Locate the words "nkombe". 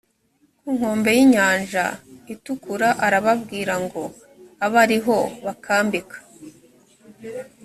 0.77-1.09